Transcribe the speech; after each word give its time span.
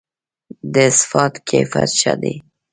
د 0.73 0.75
اسفالټ 0.89 1.33
کیفیت 1.49 1.91
ښه 1.99 2.13
دی؟ 2.21 2.35